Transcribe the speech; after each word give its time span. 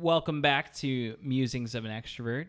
Welcome 0.00 0.42
back 0.42 0.74
to 0.76 1.16
Musings 1.22 1.74
of 1.74 1.86
an 1.86 1.90
Extrovert. 1.90 2.48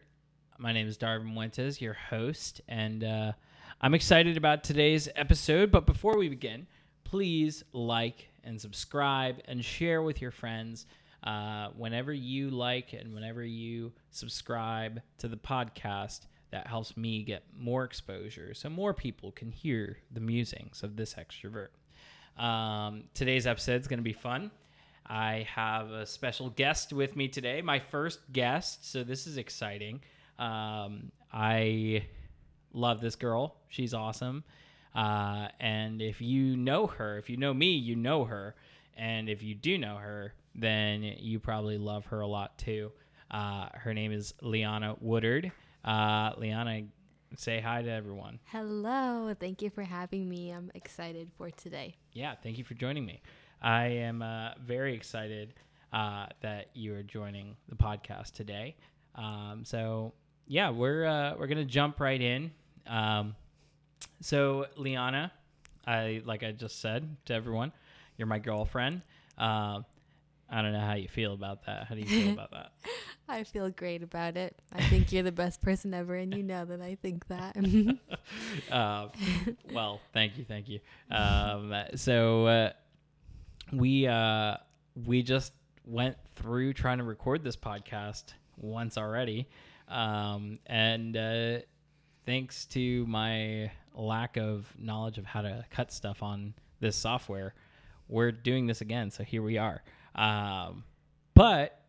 My 0.58 0.74
name 0.74 0.86
is 0.86 0.98
Darvin 0.98 1.32
Fuentes, 1.32 1.80
your 1.80 1.94
host, 1.94 2.60
and 2.68 3.06
uh, 3.06 3.32
I'm 3.80 3.94
excited 3.94 4.36
about 4.36 4.66
today's 4.66 5.08
episode. 5.16 5.72
But 5.72 5.86
before 5.86 6.18
we 6.18 6.28
begin, 6.28 6.68
please 7.06 7.64
like 7.72 8.28
and 8.44 8.60
subscribe 8.60 9.38
and 9.46 9.64
share 9.64 10.02
with 10.02 10.22
your 10.22 10.32
friends. 10.32 10.88
Uh, 11.24 11.70
whenever 11.78 12.12
you 12.12 12.50
like 12.50 12.92
and 12.92 13.14
whenever 13.14 13.46
you 13.46 13.94
subscribe 14.12 15.02
to 15.20 15.30
the 15.30 15.38
podcast, 15.38 16.28
that 16.52 16.68
helps 16.68 16.98
me 16.98 17.24
get 17.24 17.44
more 17.58 17.86
exposure 17.86 18.54
so 18.54 18.70
more 18.70 18.94
people 18.94 19.32
can 19.32 19.52
hear 19.52 20.00
the 20.12 20.20
musings 20.20 20.84
of 20.84 20.98
this 20.98 21.14
extrovert. 21.14 21.70
Um, 22.44 23.06
today's 23.14 23.48
episode 23.48 23.80
is 23.80 23.88
going 23.88 24.00
to 24.00 24.04
be 24.04 24.12
fun. 24.12 24.52
I 25.10 25.48
have 25.54 25.92
a 25.92 26.06
special 26.06 26.50
guest 26.50 26.92
with 26.92 27.16
me 27.16 27.28
today, 27.28 27.62
my 27.62 27.80
first 27.80 28.20
guest, 28.32 28.90
so 28.92 29.04
this 29.04 29.26
is 29.26 29.38
exciting. 29.38 30.02
Um, 30.38 31.12
I 31.32 32.06
love 32.74 33.02
this 33.02 33.16
girl. 33.16 33.56
She's 33.70 33.94
awesome. 33.94 34.44
Uh, 34.94 35.48
and 35.60 36.02
if 36.02 36.22
you 36.22 36.58
know 36.58 36.88
her, 36.88 37.18
if 37.18 37.30
you 37.30 37.38
know 37.38 37.54
me, 37.54 37.72
you 37.72 37.96
know 37.96 38.26
her. 38.26 38.56
And 38.98 39.30
if 39.30 39.44
you 39.44 39.56
do 39.56 39.78
know 39.78 39.98
her, 39.98 40.34
then 40.56 41.04
you 41.04 41.40
probably 41.40 41.78
love 41.78 42.08
her 42.08 42.22
a 42.22 42.28
lot 42.28 42.58
too. 42.58 42.92
Uh, 43.30 43.68
her 43.74 43.94
name 43.94 44.12
is 44.12 44.34
Liahna 44.42 45.00
Woodard. 45.02 45.52
Uh, 45.86 46.32
Liana, 46.38 46.84
say 47.36 47.60
hi 47.62 47.82
to 47.82 47.90
everyone. 47.90 48.40
Hello. 48.46 49.34
Thank 49.40 49.62
you 49.62 49.70
for 49.70 49.84
having 49.84 50.28
me. 50.28 50.50
I'm 50.52 50.72
excited 50.74 51.30
for 51.38 51.52
today. 51.52 51.96
Yeah, 52.14 52.36
thank 52.42 52.58
you 52.58 52.64
for 52.64 52.74
joining 52.74 53.06
me. 53.06 53.22
I 53.62 53.86
am 53.86 54.22
uh, 54.22 54.52
very 54.66 54.94
excited 54.94 55.54
uh, 55.94 56.28
that 56.42 56.70
you 56.74 56.96
are 56.96 57.04
joining 57.04 57.56
the 57.70 57.76
podcast 57.76 58.32
today. 58.32 58.76
Um, 59.16 59.62
so 59.64 60.14
yeah, 60.48 60.70
we're 60.70 61.06
uh, 61.06 61.36
we're 61.38 61.48
gonna 61.48 61.66
jump 61.66 62.00
right 62.00 62.22
in. 62.22 62.52
Um, 62.86 63.36
so 64.22 64.68
Liahna, 64.78 65.32
I 65.86 66.22
like 66.26 66.44
I 66.44 66.52
just 66.52 66.82
said 66.82 67.18
to 67.26 67.34
everyone, 67.34 67.72
you're 68.18 68.28
my 68.28 68.40
girlfriend. 68.40 69.02
Uh, 69.38 69.82
I 70.50 70.62
don't 70.62 70.72
know 70.72 70.80
how 70.80 70.94
you 70.94 71.10
feel 71.10 71.34
about 71.34 71.66
that. 71.66 71.88
How 71.88 71.96
do 71.96 72.02
you 72.02 72.08
feel 72.08 72.34
about 72.34 72.52
that? 72.52 72.72
I 73.30 73.44
feel 73.44 73.70
great 73.70 74.02
about 74.04 74.38
it. 74.38 74.58
I 74.72 74.82
think 74.84 75.12
you're 75.12 75.24
the 75.24 75.34
best 75.34 75.62
person 75.62 75.94
ever, 75.94 76.16
and 76.16 76.34
you 76.34 76.44
know 76.44 76.64
that 76.64 76.82
I 76.82 76.96
think 76.96 77.28
that. 77.28 77.58
uh, 78.72 79.10
well, 79.74 80.00
thank 80.14 80.38
you, 80.38 80.46
thank 80.46 80.70
you. 80.70 80.80
Um, 81.12 81.74
so 81.96 82.46
uh, 82.46 82.72
we 83.72 84.08
uh, 84.08 84.58
we 85.06 85.24
just 85.24 85.54
went 85.86 86.18
through 86.36 86.74
trying 86.74 86.98
to 86.98 87.04
record 87.04 87.44
this 87.44 87.56
podcast 87.56 88.34
once 88.58 88.98
already, 88.98 89.48
um, 89.88 90.60
and 90.66 91.16
uh, 91.16 91.60
thanks 92.26 92.66
to 92.66 93.06
my 93.08 93.72
lack 93.94 94.38
of 94.38 94.72
knowledge 94.78 95.18
of 95.18 95.26
how 95.26 95.42
to 95.42 95.66
cut 95.72 95.92
stuff 95.92 96.22
on 96.22 96.54
this 96.80 96.96
software, 96.96 97.54
we're 98.08 98.32
doing 98.32 98.68
this 98.68 98.82
again. 98.82 99.10
So 99.12 99.24
here 99.24 99.42
we 99.42 99.58
are. 99.58 99.82
Um, 100.16 100.84
but 101.34 101.82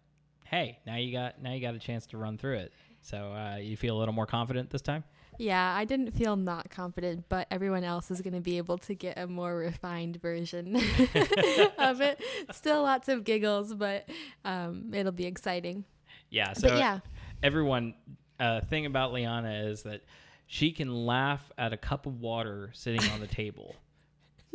hey, 0.44 0.78
now 0.86 0.96
you 0.96 1.12
got 1.12 1.40
now 1.42 1.52
you 1.52 1.60
got 1.60 1.74
a 1.74 1.78
chance 1.78 2.06
to 2.06 2.18
run 2.18 2.38
through 2.38 2.56
it. 2.56 2.72
So 3.02 3.32
uh, 3.32 3.56
you 3.56 3.76
feel 3.76 3.96
a 3.96 3.98
little 3.98 4.14
more 4.14 4.26
confident 4.26 4.70
this 4.70 4.82
time. 4.82 5.04
Yeah, 5.38 5.74
I 5.74 5.84
didn't 5.84 6.10
feel 6.10 6.36
not 6.36 6.68
confident, 6.68 7.26
but 7.28 7.46
everyone 7.50 7.84
else 7.84 8.10
is 8.10 8.20
going 8.20 8.34
to 8.34 8.40
be 8.40 8.58
able 8.58 8.76
to 8.78 8.94
get 8.94 9.18
a 9.18 9.26
more 9.26 9.56
refined 9.56 10.20
version 10.20 10.76
of 11.78 12.00
it. 12.00 12.20
Still 12.52 12.82
lots 12.82 13.08
of 13.08 13.24
giggles, 13.24 13.72
but 13.72 14.08
um, 14.44 14.90
it'll 14.92 15.12
be 15.12 15.26
exciting. 15.26 15.84
Yeah. 16.28 16.52
So 16.52 16.68
but 16.68 16.78
yeah, 16.78 17.00
everyone. 17.42 17.94
Uh, 18.40 18.60
thing 18.60 18.86
about 18.86 19.12
Liahna 19.12 19.68
is 19.68 19.82
that 19.82 20.00
she 20.46 20.70
can 20.70 20.94
laugh 20.94 21.50
at 21.58 21.72
a 21.72 21.76
cup 21.76 22.06
of 22.06 22.20
water 22.20 22.70
sitting 22.72 23.02
on 23.10 23.18
the 23.18 23.26
table 23.26 23.74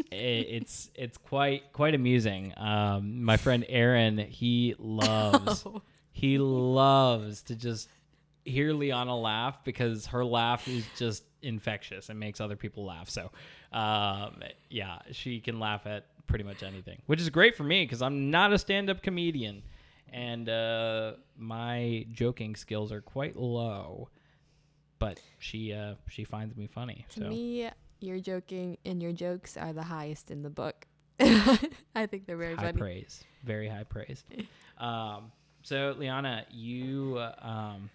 it's 0.12 0.90
it's 0.96 1.18
quite 1.18 1.72
quite 1.74 1.96
amusing. 1.96 2.53
Um, 2.57 3.24
my 3.24 3.38
friend 3.38 3.66
Aaron, 3.69 4.18
he 4.18 4.75
loves 4.80 5.63
oh. 5.66 5.81
he 6.12 6.38
loves 6.38 7.44
to 7.44 7.56
just 7.56 7.90
hear 8.46 8.74
Liahna 8.74 9.22
laugh 9.22 9.64
because 9.64 10.08
her 10.08 10.24
laugh 10.24 10.68
is 10.68 10.86
just 10.98 11.24
infectious 11.42 12.09
and 12.09 12.20
makes 12.20 12.42
other 12.42 12.56
people 12.56 12.86
laugh. 12.86 13.09
So, 13.09 13.31
um, 13.72 14.42
yeah, 14.70 15.00
she 15.12 15.40
can 15.40 15.59
laugh 15.59 15.86
at 15.86 16.06
pretty 16.28 16.44
much 16.44 16.64
anything, 16.64 17.02
which 17.06 17.22
is 17.22 17.30
great 17.30 17.56
for 17.56 17.64
me 17.64 17.84
because 17.84 18.02
I'm 18.02 18.31
not 18.31 18.54
a 18.54 18.58
stand-up 18.58 19.02
comedian, 19.02 19.64
and 20.12 20.50
uh, 20.50 21.14
my 21.38 22.06
joking 22.12 22.56
skills 22.56 22.92
are 22.92 23.02
quite 23.02 23.36
low. 23.36 24.09
But 25.00 25.20
she 25.38 25.74
uh, 25.74 25.96
she 26.08 26.24
finds 26.24 26.56
me 26.56 26.68
funny. 26.68 27.06
To 27.12 27.20
so. 27.22 27.28
me, 27.28 27.70
your 28.00 28.20
joking 28.20 28.78
and 28.86 29.02
your 29.02 29.12
jokes 29.12 29.58
are 29.58 29.74
the 29.74 29.84
highest 29.84 30.31
in 30.31 30.44
the 30.44 30.50
book. 30.50 30.88
I 31.20 32.06
think 32.08 32.25
they're 32.25 32.38
very 32.38 32.56
high 32.56 32.68
funny. 32.68 32.80
praise, 32.80 33.24
very 33.44 33.68
high 33.68 33.84
praise. 33.84 34.24
um, 34.78 35.31
so, 35.62 35.94
Liahna, 35.94 36.44
you, 36.52 37.18
uh, 37.18 37.34
um, 37.42 37.90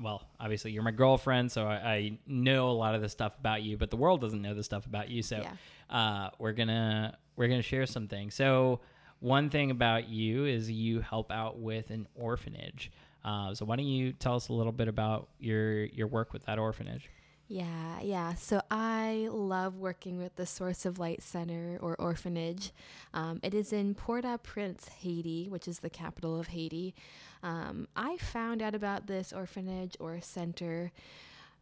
well, 0.00 0.22
obviously 0.40 0.72
you're 0.72 0.82
my 0.82 0.90
girlfriend, 0.90 1.50
so 1.52 1.66
I, 1.66 1.74
I, 1.74 2.18
know 2.26 2.70
a 2.70 2.72
lot 2.72 2.94
of 2.94 3.00
the 3.00 3.08
stuff 3.08 3.38
about 3.38 3.62
you, 3.62 3.76
but 3.76 3.90
the 3.90 3.96
world 3.96 4.20
doesn't 4.20 4.42
know 4.42 4.54
the 4.54 4.62
stuff 4.62 4.86
about 4.86 5.08
you. 5.08 5.22
So, 5.22 5.42
yeah. 5.42 5.52
uh, 5.96 6.30
we're 6.38 6.52
gonna 6.52 7.16
we're 7.36 7.48
gonna 7.48 7.62
share 7.62 7.86
some 7.86 8.08
things. 8.08 8.34
So, 8.34 8.80
one 9.20 9.50
thing 9.50 9.70
about 9.70 10.08
you 10.08 10.46
is 10.46 10.70
you 10.70 11.00
help 11.00 11.30
out 11.30 11.58
with 11.58 11.90
an 11.90 12.06
orphanage. 12.14 12.90
Uh, 13.24 13.54
so, 13.54 13.64
why 13.64 13.76
don't 13.76 13.86
you 13.86 14.12
tell 14.12 14.34
us 14.34 14.48
a 14.48 14.52
little 14.52 14.72
bit 14.72 14.88
about 14.88 15.28
your 15.38 15.84
your 15.86 16.08
work 16.08 16.32
with 16.32 16.44
that 16.46 16.58
orphanage? 16.58 17.08
Yeah, 17.54 18.00
yeah. 18.02 18.34
So 18.34 18.62
I 18.68 19.28
love 19.30 19.76
working 19.76 20.18
with 20.18 20.34
the 20.34 20.44
Source 20.44 20.84
of 20.84 20.98
Light 20.98 21.22
Center 21.22 21.78
or 21.80 21.94
orphanage. 22.00 22.72
Um, 23.12 23.38
it 23.44 23.54
is 23.54 23.72
in 23.72 23.94
Port 23.94 24.24
au 24.24 24.38
Prince, 24.38 24.88
Haiti, 24.88 25.46
which 25.48 25.68
is 25.68 25.78
the 25.78 25.88
capital 25.88 26.40
of 26.40 26.48
Haiti. 26.48 26.96
Um, 27.44 27.86
I 27.94 28.16
found 28.16 28.60
out 28.60 28.74
about 28.74 29.06
this 29.06 29.32
orphanage 29.32 29.96
or 30.00 30.20
center 30.20 30.90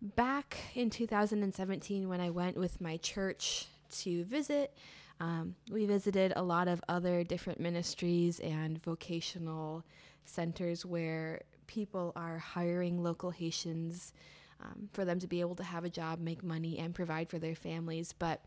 back 0.01 0.57
in 0.75 0.89
2017 0.89 2.09
when 2.09 2.23
I 2.23 2.31
went 2.31 2.57
with 2.57 2.81
my 2.81 2.97
church 2.97 3.67
to 3.99 4.25
visit. 4.25 4.75
Um, 5.21 5.57
we 5.71 5.85
visited 5.85 6.33
a 6.35 6.43
lot 6.43 6.69
of 6.69 6.83
other 6.89 7.23
different 7.23 7.61
ministries 7.61 8.41
and 8.41 8.83
vocational 8.83 9.85
centers 10.25 10.87
where 10.87 11.43
people 11.67 12.15
are 12.17 12.39
hiring 12.39 13.03
local 13.03 13.31
Haitians 13.31 14.15
um, 14.63 14.89
for 14.93 15.05
them 15.05 15.19
to 15.21 15.27
be 15.27 15.41
able 15.41 15.57
to 15.57 15.65
have 15.65 15.85
a 15.85 15.91
job, 15.91 16.21
make 16.21 16.43
money, 16.43 16.79
and 16.79 16.95
provide 16.95 17.29
for 17.29 17.39
their 17.39 17.55
families. 17.55 18.13
But 18.13 18.45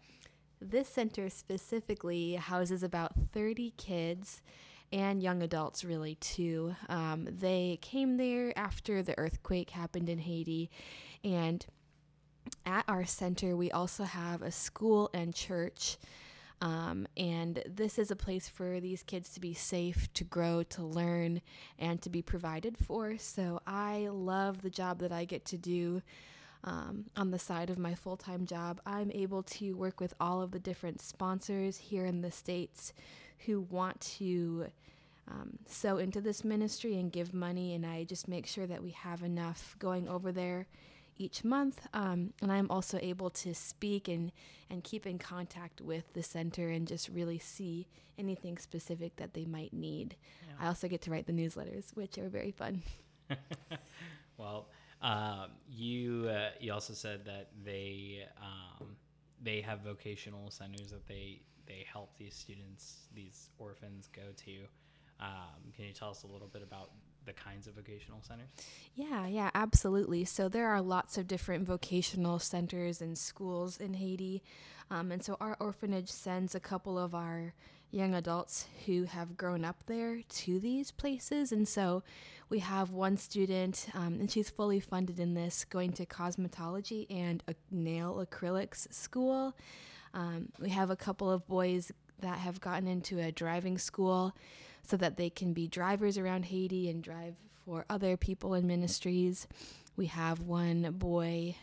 this 0.61 0.87
center 0.87 1.29
specifically 1.29 2.35
houses 2.35 2.83
about 2.83 3.11
30 3.33 3.73
kids 3.77 4.41
and 4.91 5.21
young 5.21 5.43
adults, 5.43 5.83
really, 5.83 6.15
too. 6.15 6.75
Um, 6.89 7.27
they 7.29 7.79
came 7.81 8.17
there 8.17 8.57
after 8.57 9.01
the 9.01 9.17
earthquake 9.17 9.71
happened 9.71 10.09
in 10.09 10.19
Haiti. 10.19 10.69
And 11.23 11.65
at 12.65 12.85
our 12.87 13.05
center, 13.05 13.55
we 13.57 13.71
also 13.71 14.03
have 14.03 14.41
a 14.41 14.51
school 14.51 15.09
and 15.13 15.33
church. 15.33 15.97
Um, 16.61 17.07
and 17.17 17.61
this 17.65 17.99
is 17.99 18.11
a 18.11 18.15
place 18.15 18.47
for 18.47 18.79
these 18.79 19.03
kids 19.03 19.29
to 19.29 19.39
be 19.39 19.53
safe, 19.53 20.11
to 20.13 20.23
grow, 20.23 20.63
to 20.63 20.83
learn, 20.83 21.41
and 21.77 22.01
to 22.01 22.09
be 22.09 22.21
provided 22.21 22.77
for. 22.77 23.17
So 23.17 23.61
I 23.67 24.07
love 24.11 24.61
the 24.61 24.69
job 24.69 24.99
that 24.99 25.11
I 25.11 25.25
get 25.25 25.45
to 25.45 25.57
do. 25.57 26.01
Um, 26.63 27.05
on 27.15 27.29
the 27.29 27.37
side 27.37 27.69
of 27.69 27.77
my 27.77 27.93
full 27.93 28.17
time 28.17 28.47
job, 28.47 28.81
I'm 28.87 29.11
able 29.11 29.43
to 29.43 29.73
work 29.73 29.99
with 29.99 30.15
all 30.19 30.41
of 30.41 30.49
the 30.49 30.57
different 30.59 30.99
sponsors 30.99 31.77
here 31.77 32.07
in 32.07 32.21
the 32.21 32.31
States 32.31 32.91
who 33.45 33.61
want 33.61 34.01
to 34.17 34.67
um, 35.27 35.59
sow 35.67 35.97
into 35.97 36.21
this 36.21 36.43
ministry 36.43 36.99
and 36.99 37.11
give 37.11 37.35
money. 37.35 37.75
And 37.75 37.85
I 37.85 38.05
just 38.05 38.27
make 38.27 38.47
sure 38.47 38.65
that 38.65 38.81
we 38.81 38.91
have 38.91 39.21
enough 39.21 39.75
going 39.77 40.07
over 40.07 40.31
there 40.31 40.65
each 41.17 41.43
month. 41.43 41.87
Um, 41.93 42.33
and 42.41 42.51
I'm 42.51 42.69
also 42.69 42.99
able 43.01 43.29
to 43.31 43.53
speak 43.53 44.07
and, 44.07 44.31
and 44.69 44.83
keep 44.83 45.05
in 45.05 45.17
contact 45.17 45.81
with 45.81 46.11
the 46.13 46.23
center 46.23 46.69
and 46.69 46.87
just 46.87 47.09
really 47.09 47.39
see 47.39 47.87
anything 48.17 48.57
specific 48.57 49.15
that 49.17 49.33
they 49.33 49.45
might 49.45 49.73
need. 49.73 50.15
Yeah. 50.47 50.65
I 50.65 50.67
also 50.67 50.87
get 50.87 51.01
to 51.03 51.11
write 51.11 51.27
the 51.27 51.33
newsletters, 51.33 51.95
which 51.95 52.17
are 52.17 52.29
very 52.29 52.51
fun. 52.51 52.81
well, 54.37 54.69
um, 55.01 55.51
you 55.69 56.27
uh, 56.29 56.49
you 56.59 56.73
also 56.73 56.93
said 56.93 57.25
that 57.25 57.49
they 57.63 58.23
um, 58.41 58.95
they 59.41 59.61
have 59.61 59.81
vocational 59.81 60.49
centers 60.51 60.91
that 60.91 61.07
they 61.07 61.41
they 61.67 61.85
help 61.91 62.15
these 62.17 62.35
students, 62.35 63.07
these 63.13 63.49
orphans, 63.57 64.09
go 64.13 64.21
to. 64.45 64.51
Um, 65.19 65.71
can 65.75 65.85
you 65.85 65.93
tell 65.93 66.09
us 66.09 66.23
a 66.23 66.27
little 66.27 66.47
bit 66.47 66.61
about 66.61 66.91
the 67.25 67.33
kinds 67.33 67.67
of 67.67 67.75
vocational 67.75 68.21
centers? 68.21 68.47
Yeah, 68.93 69.27
yeah, 69.27 69.49
absolutely. 69.53 70.25
So 70.25 70.49
there 70.49 70.69
are 70.69 70.81
lots 70.81 71.17
of 71.17 71.27
different 71.27 71.65
vocational 71.65 72.39
centers 72.39 73.01
and 73.01 73.17
schools 73.17 73.77
in 73.77 73.95
Haiti. 73.95 74.43
Um, 74.91 75.11
and 75.11 75.23
so 75.23 75.37
our 75.39 75.57
orphanage 75.59 76.09
sends 76.09 76.55
a 76.55 76.59
couple 76.59 76.97
of 76.97 77.15
our 77.15 77.53
young 77.91 78.13
adults 78.13 78.67
who 78.85 79.05
have 79.05 79.37
grown 79.37 79.63
up 79.63 79.83
there 79.85 80.21
to 80.27 80.59
these 80.59 80.91
places. 80.91 81.51
And 81.51 81.67
so 81.67 82.03
we 82.49 82.59
have 82.59 82.91
one 82.91 83.17
student, 83.17 83.87
um, 83.93 84.17
and 84.19 84.29
she's 84.29 84.49
fully 84.49 84.79
funded 84.79 85.19
in 85.19 85.33
this, 85.33 85.65
going 85.65 85.93
to 85.93 86.05
cosmetology 86.05 87.07
and 87.09 87.43
a 87.47 87.55
nail 87.71 88.25
acrylics 88.25 88.93
school. 88.93 89.55
Um, 90.13 90.49
we 90.59 90.69
have 90.69 90.89
a 90.89 90.95
couple 90.95 91.31
of 91.31 91.47
boys 91.47 91.91
that 92.19 92.37
have 92.37 92.61
gotten 92.61 92.87
into 92.87 93.19
a 93.19 93.31
driving 93.31 93.77
school 93.77 94.35
so 94.85 94.97
that 94.97 95.17
they 95.17 95.29
can 95.29 95.53
be 95.53 95.67
drivers 95.67 96.17
around 96.17 96.45
Haiti 96.45 96.89
and 96.89 97.03
drive 97.03 97.35
for 97.65 97.85
other 97.89 98.15
people 98.17 98.53
in 98.53 98.67
ministries. 98.67 99.47
We 99.95 100.07
have 100.07 100.41
one 100.41 100.91
boy 100.97 101.55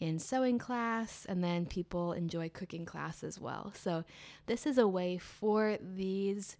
in 0.00 0.18
sewing 0.18 0.58
class, 0.58 1.26
and 1.28 1.42
then 1.42 1.66
people 1.66 2.12
enjoy 2.12 2.50
cooking 2.50 2.84
class 2.84 3.24
as 3.24 3.40
well. 3.40 3.72
So, 3.74 4.04
this 4.46 4.66
is 4.66 4.78
a 4.78 4.86
way 4.86 5.18
for 5.18 5.76
these 5.80 6.56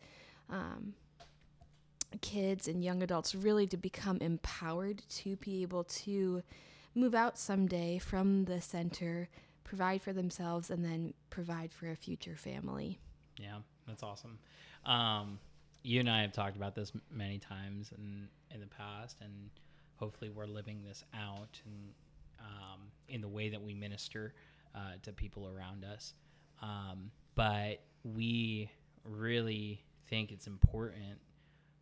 um, 0.50 0.94
kids 2.20 2.66
and 2.66 2.82
young 2.82 3.02
adults 3.02 3.34
really 3.34 3.66
to 3.69 3.76
become 3.76 4.19
empowered 4.20 5.02
to 5.08 5.37
be 5.37 5.62
able 5.62 5.84
to 5.84 6.43
move 6.94 7.14
out 7.14 7.38
someday 7.38 7.99
from 7.99 8.44
the 8.46 8.61
center, 8.61 9.28
provide 9.62 10.02
for 10.02 10.12
themselves, 10.12 10.70
and 10.70 10.84
then 10.84 11.14
provide 11.31 11.72
for 11.72 11.90
a 11.90 11.96
future 11.96 12.34
family. 12.34 12.99
Yeah, 13.38 13.58
that's 13.87 14.02
awesome. 14.02 14.38
Um, 14.84 15.38
you 15.82 16.00
and 16.00 16.10
I 16.10 16.22
have 16.22 16.32
talked 16.32 16.56
about 16.56 16.75
this 16.75 16.92
many 17.10 17.38
times 17.38 17.92
in 17.96 18.28
in 18.52 18.60
the 18.60 18.66
past, 18.66 19.16
and 19.20 19.50
hopefully 19.96 20.30
we're 20.30 20.46
living 20.46 20.82
this 20.84 21.04
out 21.14 21.60
and 21.64 21.92
um, 22.40 22.80
in 23.08 23.20
the 23.20 23.28
way 23.28 23.48
that 23.48 23.62
we 23.62 23.75
minister 23.75 24.34
uh, 24.75 24.92
to 25.02 25.12
people 25.12 25.48
around 25.48 25.84
us. 25.84 26.14
Um, 26.62 27.10
but 27.34 27.80
we 28.04 28.70
really 29.04 29.82
think 30.08 30.32
it's 30.32 30.46
important 30.46 31.19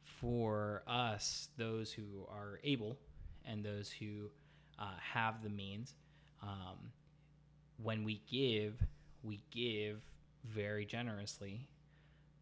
for 0.05 0.83
us, 0.87 1.49
those 1.57 1.93
who 1.93 2.27
are 2.29 2.61
able 2.65 2.99
and 3.45 3.65
those 3.65 3.91
who 3.91 4.31
uh, 4.79 4.97
have 5.01 5.43
the 5.43 5.49
means, 5.49 5.95
um, 6.43 6.93
when 7.83 8.05
we 8.05 8.23
give, 8.31 8.83
we 9.23 9.41
give 9.51 10.03
very 10.45 10.85
generously, 10.87 11.67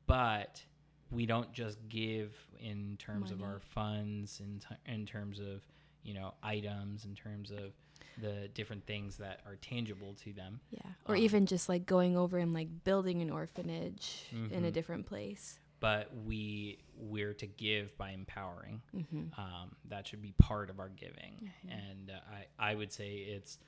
but 0.07 0.63
we 1.11 1.27
don't 1.27 1.53
just 1.53 1.79
give 1.89 2.35
in 2.61 2.97
terms 2.99 3.31
Money. 3.31 3.43
of 3.43 3.49
our 3.49 3.61
funds, 3.61 4.41
in, 4.41 4.61
t- 4.61 4.93
in 4.93 5.07
terms 5.07 5.39
of 5.39 5.63
you 6.03 6.15
know 6.15 6.35
items, 6.43 7.05
in 7.05 7.15
terms 7.15 7.51
of 7.51 7.73
the 8.21 8.49
different 8.55 8.87
things 8.87 9.17
that 9.17 9.41
are 9.47 9.57
tangible 9.57 10.15
to 10.25 10.33
them. 10.33 10.61
Yeah. 10.71 10.81
Or 11.07 11.17
um, 11.17 11.21
even 11.21 11.47
just 11.47 11.69
like 11.69 11.87
going 11.87 12.17
over 12.17 12.39
and 12.39 12.53
like 12.53 12.69
building 12.85 13.23
an 13.23 13.31
orphanage 13.31 14.27
mm-hmm. 14.35 14.53
in 14.53 14.53
a 14.53 14.67
mm-hmm. 14.67 14.75
different 14.75 15.07
place. 15.07 15.59
But 15.81 16.11
we 16.25 16.79
we're 16.97 17.35
to 17.35 17.47
give 17.47 17.97
by 17.99 18.11
empowering. 18.11 18.81
Mm-hmm. 18.97 19.41
Um, 19.41 19.77
that 19.89 20.07
should 20.07 20.23
be 20.23 20.33
part 20.39 20.71
of 20.71 20.79
our 20.79 20.89
giving. 20.91 21.51
Mm-hmm. 21.67 21.71
And 21.71 22.11
uh, 22.11 22.35
I 22.59 22.71
I 22.71 22.75
would 22.75 22.93
say 22.93 23.15
it's 23.15 23.59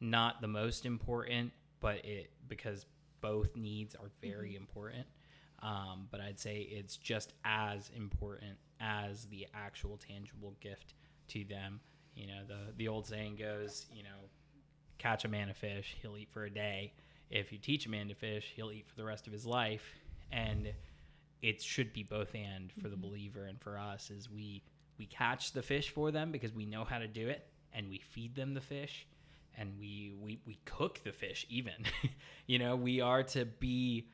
not 0.00 0.40
the 0.40 0.48
most 0.48 0.86
important, 0.86 1.52
but 1.80 2.04
it 2.04 2.30
because 2.48 2.86
both 3.20 3.56
needs 3.56 3.94
are 3.94 4.10
very 4.22 4.50
mm-hmm. 4.50 4.56
important. 4.58 5.06
Um, 5.66 6.06
but 6.12 6.20
I'd 6.20 6.38
say 6.38 6.58
it's 6.70 6.96
just 6.96 7.32
as 7.44 7.90
important 7.96 8.56
as 8.80 9.26
the 9.26 9.48
actual 9.52 9.96
tangible 9.96 10.54
gift 10.60 10.94
to 11.28 11.44
them. 11.44 11.80
You 12.14 12.28
know, 12.28 12.44
the 12.46 12.72
the 12.76 12.86
old 12.86 13.06
saying 13.06 13.36
goes, 13.36 13.86
you 13.92 14.04
know, 14.04 14.30
catch 14.98 15.24
a 15.24 15.28
man 15.28 15.48
a 15.48 15.54
fish, 15.54 15.96
he'll 16.00 16.16
eat 16.16 16.30
for 16.30 16.44
a 16.44 16.50
day. 16.50 16.92
If 17.30 17.50
you 17.52 17.58
teach 17.58 17.86
a 17.86 17.90
man 17.90 18.06
to 18.08 18.14
fish, 18.14 18.52
he'll 18.54 18.70
eat 18.70 18.86
for 18.86 18.94
the 18.94 19.04
rest 19.04 19.26
of 19.26 19.32
his 19.32 19.44
life. 19.44 19.84
And 20.30 20.72
it 21.42 21.60
should 21.60 21.92
be 21.92 22.04
both 22.04 22.34
and 22.34 22.72
for 22.72 22.82
mm-hmm. 22.82 22.90
the 22.90 22.96
believer 22.96 23.46
and 23.46 23.60
for 23.60 23.76
us 23.76 24.10
is 24.10 24.30
we 24.30 24.62
we 24.98 25.06
catch 25.06 25.52
the 25.52 25.62
fish 25.62 25.90
for 25.90 26.10
them 26.10 26.32
because 26.32 26.52
we 26.52 26.64
know 26.64 26.84
how 26.84 26.98
to 26.98 27.08
do 27.08 27.28
it 27.28 27.46
and 27.72 27.90
we 27.90 27.98
feed 27.98 28.34
them 28.34 28.54
the 28.54 28.60
fish 28.60 29.06
and 29.58 29.72
we 29.78 30.14
we, 30.20 30.38
we 30.46 30.58
cook 30.64 31.00
the 31.04 31.12
fish 31.12 31.46
even 31.50 31.74
you 32.46 32.58
know 32.58 32.74
we 32.74 33.00
are 33.00 33.22
to 33.22 33.44
be 33.44 34.08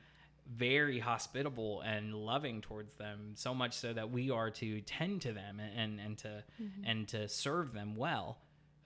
very 0.47 0.99
hospitable 0.99 1.81
and 1.81 2.13
loving 2.13 2.61
towards 2.61 2.93
them 2.95 3.31
so 3.35 3.53
much 3.53 3.73
so 3.73 3.93
that 3.93 4.11
we 4.11 4.29
are 4.29 4.49
to 4.49 4.81
tend 4.81 5.21
to 5.21 5.31
them 5.31 5.59
and 5.59 5.99
and, 5.99 6.17
to 6.17 6.43
mm-hmm. 6.61 6.85
and 6.85 7.07
to 7.07 7.27
serve 7.27 7.73
them 7.73 7.95
well 7.95 8.37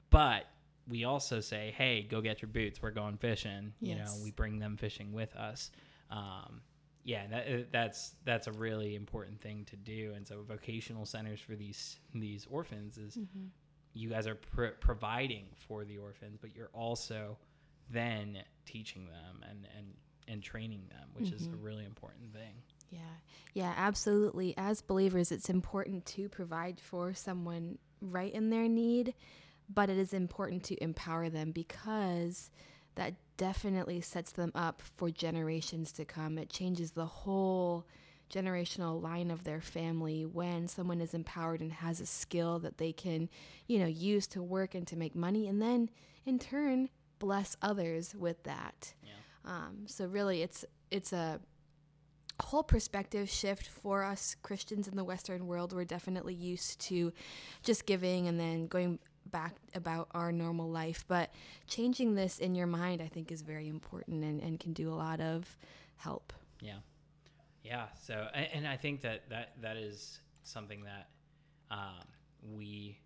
but 0.09 0.45
we 0.87 1.03
also 1.03 1.39
say 1.39 1.73
hey 1.75 2.03
go 2.03 2.21
get 2.21 2.41
your 2.41 2.49
boots 2.49 2.81
we're 2.81 2.91
going 2.91 3.17
fishing 3.17 3.73
yes. 3.79 3.89
you 3.89 4.03
know 4.03 4.23
we 4.23 4.31
bring 4.31 4.59
them 4.59 4.77
fishing 4.77 5.11
with 5.11 5.35
us 5.35 5.71
um, 6.11 6.61
yeah 7.03 7.25
that, 7.27 7.47
uh, 7.47 7.63
that's 7.71 8.13
that's 8.23 8.47
a 8.47 8.51
really 8.51 8.95
important 8.95 9.39
thing 9.41 9.65
to 9.65 9.75
do 9.75 10.13
and 10.15 10.27
so 10.27 10.43
vocational 10.47 11.05
centers 11.05 11.39
for 11.39 11.55
these 11.55 11.97
these 12.13 12.45
orphans 12.49 12.97
is 12.97 13.15
mm-hmm. 13.15 13.47
you 13.93 14.09
guys 14.09 14.27
are 14.27 14.35
pr- 14.35 14.77
providing 14.79 15.45
for 15.55 15.85
the 15.85 15.97
orphans 15.97 16.37
but 16.39 16.55
you're 16.55 16.69
also 16.73 17.35
then 17.89 18.37
teaching 18.65 19.05
them 19.05 19.43
and 19.49 19.67
and 19.75 19.87
and 20.27 20.43
training 20.43 20.83
them, 20.89 21.09
which 21.13 21.27
mm-hmm. 21.27 21.35
is 21.35 21.47
a 21.47 21.49
mm-hmm. 21.49 21.63
really 21.63 21.85
important 21.85 22.33
thing. 22.33 22.53
Yeah. 22.89 22.99
Yeah, 23.53 23.73
absolutely. 23.75 24.53
As 24.57 24.81
believers, 24.81 25.31
it's 25.31 25.49
important 25.49 26.05
to 26.07 26.29
provide 26.29 26.79
for 26.79 27.13
someone 27.13 27.77
right 28.01 28.33
in 28.33 28.49
their 28.49 28.67
need, 28.67 29.13
but 29.67 29.89
it 29.89 29.97
is 29.97 30.13
important 30.13 30.63
to 30.65 30.83
empower 30.83 31.29
them 31.29 31.51
because 31.51 32.51
that 32.95 33.15
definitely 33.37 34.01
sets 34.01 34.31
them 34.31 34.51
up 34.55 34.81
for 34.95 35.09
generations 35.09 35.91
to 35.93 36.05
come. 36.05 36.37
It 36.37 36.49
changes 36.49 36.91
the 36.91 37.05
whole 37.05 37.85
generational 38.31 39.01
line 39.01 39.31
of 39.31 39.43
their 39.43 39.61
family 39.61 40.25
when 40.25 40.67
someone 40.67 40.99
is 40.99 41.13
empowered 41.13 41.61
and 41.61 41.71
has 41.71 42.01
a 42.01 42.05
skill 42.05 42.59
that 42.59 42.77
they 42.77 42.91
can, 42.91 43.29
you 43.67 43.79
know, 43.79 43.85
use 43.85 44.27
to 44.27 44.43
work 44.43 44.75
and 44.75 44.85
to 44.87 44.97
make 44.97 45.15
money 45.15 45.47
and 45.47 45.61
then 45.61 45.89
in 46.25 46.37
turn 46.37 46.89
bless 47.19 47.55
others 47.61 48.13
with 48.15 48.43
that. 48.43 48.93
Yeah. 49.03 49.13
Um, 49.47 49.85
so 49.87 50.05
really, 50.05 50.41
it's 50.43 50.65
it's 50.91 51.13
a 51.13 51.39
whole 52.39 52.63
perspective 52.63 53.29
shift 53.29 53.67
for 53.67 54.03
us 54.03 54.35
Christians 54.43 54.87
in 54.87 54.95
the 54.95 55.03
Western 55.03 55.47
world. 55.47 55.73
We're 55.73 55.85
definitely 55.85 56.35
used 56.35 56.79
to 56.81 57.11
just 57.63 57.85
giving 57.85 58.27
and 58.27 58.39
then 58.39 58.67
going 58.67 58.99
back 59.31 59.55
about 59.73 60.09
our 60.11 60.31
normal 60.31 60.69
life. 60.69 61.03
But 61.07 61.31
changing 61.67 62.15
this 62.15 62.39
in 62.39 62.55
your 62.55 62.67
mind, 62.67 63.01
I 63.01 63.07
think, 63.07 63.31
is 63.31 63.41
very 63.41 63.67
important 63.67 64.23
and, 64.23 64.41
and 64.41 64.59
can 64.59 64.73
do 64.73 64.91
a 64.91 64.95
lot 64.95 65.19
of 65.19 65.57
help. 65.95 66.33
Yeah. 66.61 66.79
Yeah. 67.63 67.85
So, 67.99 68.27
and, 68.33 68.47
and 68.53 68.67
I 68.67 68.77
think 68.77 69.01
that, 69.01 69.29
that 69.29 69.53
that 69.61 69.77
is 69.77 70.19
something 70.43 70.83
that 70.83 71.09
um, 71.71 72.07
we 72.55 72.99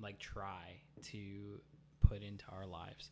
like 0.00 0.18
try 0.18 0.80
to 1.04 1.60
put 2.00 2.22
into 2.22 2.44
our 2.52 2.66
lives 2.66 3.10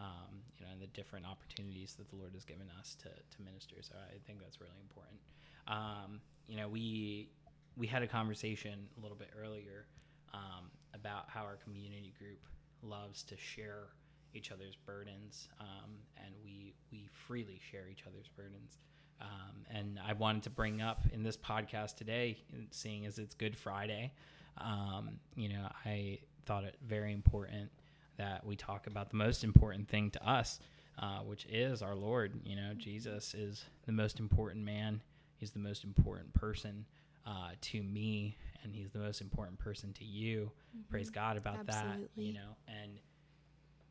um, 0.00 0.42
you 0.58 0.64
know, 0.64 0.72
and 0.72 0.80
the 0.80 0.86
different 0.88 1.26
opportunities 1.26 1.94
that 1.98 2.08
the 2.10 2.16
Lord 2.16 2.32
has 2.34 2.44
given 2.44 2.66
us 2.78 2.96
to, 3.02 3.08
to 3.08 3.42
minister. 3.42 3.76
So 3.80 3.94
I 3.96 4.18
think 4.26 4.40
that's 4.40 4.60
really 4.60 4.80
important. 4.80 5.20
Um, 5.66 6.20
you 6.46 6.56
know, 6.56 6.68
we 6.68 7.30
we 7.76 7.86
had 7.86 8.02
a 8.02 8.06
conversation 8.06 8.88
a 8.98 9.00
little 9.00 9.16
bit 9.16 9.30
earlier 9.40 9.86
um, 10.34 10.70
about 10.94 11.24
how 11.28 11.42
our 11.42 11.56
community 11.56 12.12
group 12.18 12.40
loves 12.82 13.22
to 13.24 13.36
share 13.36 13.88
each 14.34 14.50
other's 14.52 14.76
burdens, 14.76 15.48
um, 15.60 15.90
and 16.16 16.34
we 16.44 16.74
we 16.92 17.08
freely 17.12 17.60
share 17.70 17.88
each 17.90 18.04
other's 18.06 18.28
burdens. 18.28 18.78
Um, 19.20 19.64
and 19.68 19.98
I 20.06 20.12
wanted 20.12 20.44
to 20.44 20.50
bring 20.50 20.80
up 20.80 21.02
in 21.12 21.24
this 21.24 21.36
podcast 21.36 21.96
today, 21.96 22.38
seeing 22.70 23.04
as 23.04 23.18
it's 23.18 23.34
Good 23.34 23.56
Friday, 23.56 24.12
um, 24.58 25.18
you 25.34 25.48
know, 25.48 25.68
I 25.84 26.20
thought 26.46 26.62
it 26.62 26.76
very 26.86 27.12
important 27.12 27.68
that 28.18 28.44
we 28.44 28.56
talk 28.56 28.86
about 28.86 29.10
the 29.10 29.16
most 29.16 29.42
important 29.42 29.88
thing 29.88 30.10
to 30.10 30.28
us, 30.28 30.60
uh, 30.98 31.20
which 31.20 31.46
is 31.46 31.82
our 31.82 31.94
Lord. 31.94 32.40
You 32.44 32.56
know, 32.56 32.74
Jesus 32.76 33.34
is 33.34 33.64
the 33.86 33.92
most 33.92 34.20
important 34.20 34.64
man. 34.64 35.00
He's 35.36 35.52
the 35.52 35.60
most 35.60 35.84
important 35.84 36.34
person 36.34 36.84
uh, 37.26 37.50
to 37.60 37.82
me, 37.82 38.36
and 38.62 38.74
he's 38.74 38.90
the 38.90 38.98
most 38.98 39.20
important 39.20 39.58
person 39.58 39.92
to 39.94 40.04
you. 40.04 40.50
Mm-hmm. 40.76 40.90
Praise 40.90 41.10
God 41.10 41.36
about 41.36 41.60
Absolutely. 41.68 42.08
that. 42.16 42.22
You 42.22 42.32
know, 42.34 42.56
and 42.66 42.98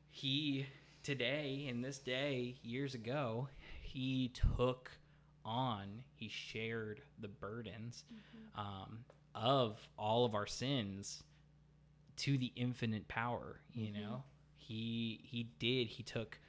he 0.10 0.66
today 1.04 1.66
in 1.70 1.82
this 1.82 2.00
day 2.00 2.56
years 2.64 2.94
ago, 2.94 3.48
he 3.82 4.34
took 4.58 4.92
on, 5.46 6.04
he 6.16 6.28
shared 6.28 7.02
the 7.22 7.30
burdens 7.30 8.04
mm-hmm. 8.12 8.60
um, 8.60 9.00
of 9.34 9.80
all 9.98 10.26
of 10.26 10.36
our 10.36 10.46
sins 10.46 11.24
to 12.18 12.38
the 12.38 12.52
infinite 12.56 13.08
power 13.08 13.62
you 13.74 13.92
mm-hmm. 13.92 14.02
know 14.02 14.24
he 14.56 15.22
he 15.24 15.50
did 15.60 15.88
he 15.88 16.04
took 16.04 16.40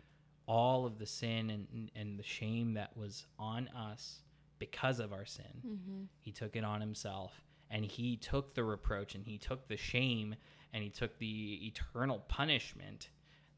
all 0.46 0.86
of 0.86 0.98
the 0.98 1.06
sin 1.06 1.50
and 1.50 1.90
and 1.94 2.18
the 2.18 2.22
shame 2.22 2.74
that 2.74 2.96
was 2.96 3.26
on 3.38 3.68
us 3.68 4.22
because 4.58 4.98
of 4.98 5.12
our 5.12 5.26
sin 5.26 5.44
mm-hmm. 5.66 6.02
he 6.18 6.32
took 6.32 6.56
it 6.56 6.64
on 6.64 6.80
himself 6.80 7.32
and 7.70 7.84
he 7.84 8.16
took 8.16 8.54
the 8.54 8.64
reproach 8.64 9.14
and 9.14 9.24
he 9.26 9.36
took 9.38 9.68
the 9.68 9.76
shame 9.76 10.34
and 10.72 10.82
he 10.82 10.90
took 10.90 11.16
the 11.18 11.66
eternal 11.66 12.24
punishment 12.28 13.10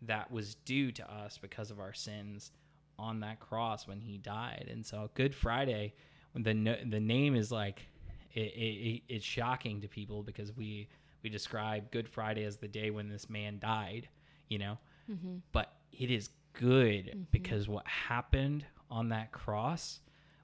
that 0.03 0.31
was 0.31 0.57
due 0.57 0.91
to 0.91 1.13
us 1.13 1.39
because 1.39 1.71
of 1.71 1.79
our 1.79 1.93
sins 1.93 2.51
on 2.99 3.21
that 3.21 3.41
cross 3.41 3.87
when 3.87 4.01
he 4.01 4.19
died 4.19 4.69
and 4.71 4.85
so 4.85 5.11
good 5.15 5.35
friday 5.35 5.95
the 6.35 6.79
the 6.89 7.01
name 7.01 7.35
is 7.35 7.51
like 7.51 7.87
it, 8.33 8.41
it, 8.41 9.03
it's 9.09 9.25
shocking 9.25 9.81
to 9.81 9.89
people 9.89 10.23
because 10.23 10.57
we 10.57 10.89
we 11.23 11.31
describe 11.31 11.91
Good 11.91 12.09
Friday 12.09 12.45
as 12.45 12.57
the 12.57 12.69
day 12.69 12.91
when 12.91 13.09
this 13.09 13.29
man 13.31 13.59
died, 13.59 14.09
you 14.49 14.59
know, 14.59 14.79
Mm-hmm. 15.11 15.39
but 15.51 15.73
it 15.93 16.09
is 16.11 16.31
good 16.53 17.27
because 17.33 17.69
what 17.69 17.85
happened 17.87 18.65
on 18.91 19.09
that 19.09 19.33
cross 19.33 19.99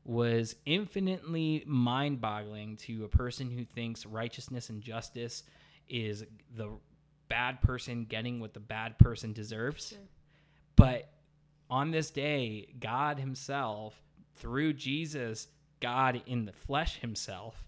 was 0.05 0.57
infinitely 0.67 1.63
mind-boggling 1.67 2.77
to 2.77 3.05
a 3.05 3.09
person 3.09 3.51
who 3.51 3.65
thinks 3.65 4.05
righteousness 4.07 4.71
and 4.71 4.83
justice 4.83 5.45
is 5.89 6.25
the 6.57 6.69
bad 7.29 7.61
person 7.61 8.05
getting 8.05 8.41
what 8.41 8.55
the 8.55 8.61
bad 8.61 8.99
person 8.99 9.33
deserves. 9.33 9.91
Sure. 9.91 9.99
But 10.75 11.11
on 11.71 11.91
this 11.91 12.11
day, 12.11 12.69
God 12.81 13.19
Himself, 13.19 13.95
through 14.37 14.75
Jesus, 14.75 15.49
God 15.81 16.23
in 16.27 16.45
the 16.45 16.53
flesh 16.53 16.99
Himself, 17.01 17.65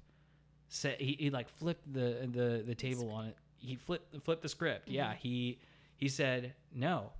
said 0.68 1.00
he, 1.00 1.16
he 1.18 1.30
like 1.30 1.48
flipped 1.48 1.92
the 1.92 2.28
the 2.32 2.62
the 2.66 2.74
table 2.74 3.10
on 3.10 3.26
it. 3.26 3.36
He 3.58 3.76
flipped 3.76 4.22
flipped 4.24 4.42
the 4.42 4.48
script. 4.48 4.86
Mm-hmm. 4.86 4.94
Yeah, 4.94 5.14
he 5.14 5.58
he 5.96 6.08
said 6.08 6.54
no. 6.74 7.10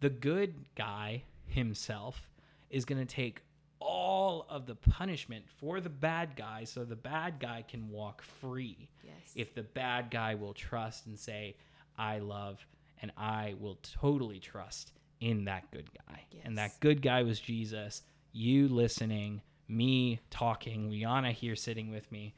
The 0.00 0.10
good 0.10 0.54
guy 0.74 1.22
himself 1.46 2.28
is 2.70 2.84
going 2.84 2.98
to 3.04 3.06
take 3.06 3.40
all 3.80 4.46
of 4.48 4.66
the 4.66 4.74
punishment 4.74 5.44
for 5.60 5.80
the 5.80 5.88
bad 5.88 6.34
guy, 6.36 6.64
so 6.64 6.84
the 6.84 6.96
bad 6.96 7.38
guy 7.38 7.64
can 7.66 7.88
walk 7.90 8.22
free 8.22 8.88
Yes. 9.04 9.14
if 9.34 9.54
the 9.54 9.62
bad 9.62 10.10
guy 10.10 10.34
will 10.34 10.52
trust 10.54 11.06
and 11.06 11.18
say, 11.18 11.56
I 11.96 12.18
love 12.18 12.66
and 13.00 13.12
I 13.16 13.54
will 13.60 13.78
totally 13.82 14.40
trust 14.40 14.92
in 15.20 15.44
that 15.44 15.70
good 15.70 15.88
guy. 16.08 16.24
And 16.44 16.58
that 16.58 16.78
good 16.80 17.00
guy 17.02 17.22
was 17.22 17.38
Jesus. 17.40 18.02
You 18.32 18.68
listening, 18.68 19.40
me 19.68 20.20
talking, 20.30 20.90
Liahna 20.90 21.32
here 21.32 21.56
sitting 21.56 21.90
with 21.90 22.10
me. 22.10 22.34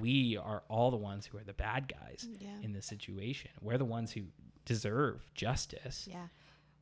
We 0.00 0.36
are 0.36 0.62
all 0.68 0.90
the 0.90 0.96
ones 0.96 1.26
who 1.26 1.38
are 1.38 1.44
the 1.44 1.52
bad 1.52 1.88
guys 1.92 2.26
Yeah. 2.38 2.48
in 2.62 2.72
this 2.72 2.86
situation. 2.86 3.50
We're 3.60 3.78
the 3.78 3.84
ones 3.84 4.12
who 4.12 4.22
deserve 4.64 5.24
justice. 5.34 6.08
Yeah. 6.10 6.28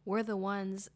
We're 0.05 0.23
the 0.23 0.37
ones 0.37 0.89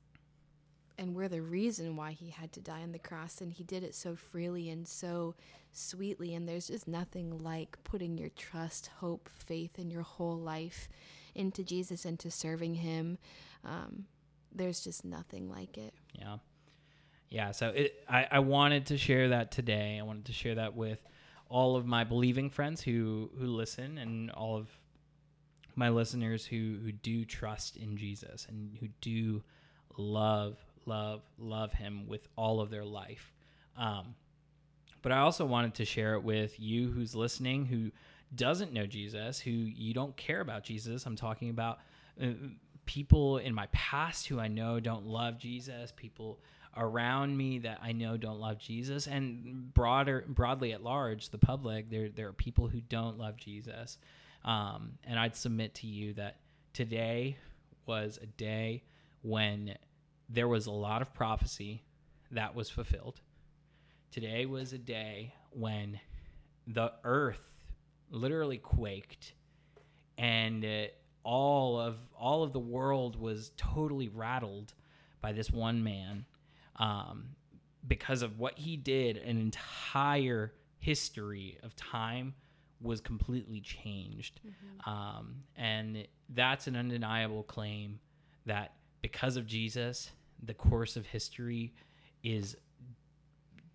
and 0.96 1.14
we're 1.14 1.28
the 1.28 1.42
reason 1.42 1.96
why 1.96 2.12
he 2.12 2.30
had 2.30 2.52
to 2.52 2.60
die 2.60 2.82
on 2.82 2.92
the 2.92 2.98
cross 2.98 3.40
and 3.40 3.52
he 3.52 3.64
did 3.64 3.82
it 3.82 3.94
so 3.94 4.14
freely 4.14 4.70
and 4.70 4.86
so 4.86 5.34
sweetly 5.72 6.34
and 6.34 6.48
there's 6.48 6.68
just 6.68 6.86
nothing 6.86 7.42
like 7.42 7.76
putting 7.82 8.16
your 8.16 8.28
trust, 8.30 8.90
hope, 8.98 9.28
faith 9.28 9.78
in 9.78 9.90
your 9.90 10.02
whole 10.02 10.36
life 10.38 10.88
into 11.34 11.64
Jesus 11.64 12.04
and 12.04 12.18
to 12.20 12.30
serving 12.30 12.74
him. 12.74 13.18
Um, 13.64 14.04
there's 14.54 14.84
just 14.84 15.04
nothing 15.04 15.50
like 15.50 15.76
it. 15.76 15.94
Yeah. 16.16 16.36
Yeah. 17.28 17.50
So 17.50 17.70
it, 17.70 18.04
I, 18.08 18.28
I 18.30 18.38
wanted 18.38 18.86
to 18.86 18.98
share 18.98 19.30
that 19.30 19.50
today. 19.50 19.98
I 19.98 20.04
wanted 20.04 20.26
to 20.26 20.32
share 20.32 20.54
that 20.54 20.74
with 20.76 21.00
all 21.48 21.76
of 21.76 21.86
my 21.86 22.04
believing 22.04 22.50
friends 22.50 22.82
who, 22.82 23.30
who 23.38 23.46
listen 23.46 23.98
and 23.98 24.30
all 24.30 24.56
of 24.56 24.68
my 25.76 25.88
listeners 25.88 26.46
who, 26.46 26.78
who 26.82 26.92
do 26.92 27.24
trust 27.24 27.76
in 27.76 27.96
Jesus 27.96 28.46
and 28.48 28.76
who 28.78 28.88
do 29.00 29.42
love, 29.96 30.56
love, 30.86 31.22
love 31.38 31.72
him 31.72 32.06
with 32.06 32.28
all 32.36 32.60
of 32.60 32.70
their 32.70 32.84
life. 32.84 33.32
Um, 33.76 34.14
but 35.02 35.12
I 35.12 35.18
also 35.18 35.44
wanted 35.44 35.74
to 35.74 35.84
share 35.84 36.14
it 36.14 36.22
with 36.22 36.58
you 36.58 36.90
who's 36.90 37.14
listening 37.14 37.66
who 37.66 37.90
doesn't 38.34 38.72
know 38.72 38.86
Jesus, 38.86 39.38
who 39.38 39.50
you 39.50 39.94
don't 39.94 40.16
care 40.16 40.40
about 40.40 40.64
Jesus. 40.64 41.06
I'm 41.06 41.16
talking 41.16 41.50
about 41.50 41.80
uh, 42.20 42.26
people 42.86 43.38
in 43.38 43.54
my 43.54 43.66
past 43.72 44.26
who 44.26 44.38
I 44.40 44.48
know 44.48 44.80
don't 44.80 45.06
love 45.06 45.38
Jesus, 45.38 45.92
people 45.96 46.40
around 46.76 47.36
me 47.36 47.60
that 47.60 47.78
I 47.82 47.92
know 47.92 48.16
don't 48.16 48.40
love 48.40 48.58
Jesus, 48.58 49.06
and 49.06 49.72
broader, 49.72 50.24
broadly 50.28 50.72
at 50.72 50.82
large, 50.82 51.30
the 51.30 51.38
public. 51.38 51.88
There, 51.90 52.08
there 52.08 52.28
are 52.28 52.32
people 52.32 52.68
who 52.68 52.80
don't 52.80 53.18
love 53.18 53.36
Jesus, 53.36 53.98
um, 54.44 54.92
and 55.04 55.18
I'd 55.18 55.36
submit 55.36 55.74
to 55.76 55.86
you 55.86 56.14
that 56.14 56.36
today 56.72 57.36
was 57.86 58.18
a 58.22 58.26
day 58.26 58.82
when 59.22 59.76
there 60.28 60.48
was 60.48 60.66
a 60.66 60.72
lot 60.72 61.02
of 61.02 61.14
prophecy 61.14 61.82
that 62.30 62.54
was 62.54 62.70
fulfilled. 62.70 63.20
Today 64.10 64.46
was 64.46 64.72
a 64.72 64.78
day 64.78 65.34
when 65.50 66.00
the 66.66 66.92
earth 67.04 67.62
literally 68.10 68.58
quaked 68.58 69.34
and 70.16 70.64
all 71.24 71.80
of 71.80 71.96
all 72.18 72.42
of 72.42 72.52
the 72.52 72.60
world 72.60 73.18
was 73.18 73.50
totally 73.56 74.08
rattled 74.08 74.74
by 75.20 75.32
this 75.32 75.50
one 75.50 75.82
man 75.82 76.26
um, 76.76 77.30
because 77.88 78.22
of 78.22 78.38
what 78.38 78.58
he 78.58 78.76
did 78.76 79.16
an 79.16 79.38
entire 79.38 80.52
history 80.78 81.58
of 81.62 81.74
time 81.76 82.34
was 82.80 83.00
completely 83.00 83.60
changed. 83.60 84.40
Um, 84.86 85.36
and 85.56 86.06
that's 86.28 86.66
an 86.66 86.76
undeniable 86.76 87.42
claim 87.42 87.98
that 88.46 88.74
because 89.00 89.36
of 89.36 89.46
jesus 89.46 90.10
the 90.42 90.52
course 90.52 90.96
of 90.96 91.06
history 91.06 91.72
is 92.22 92.56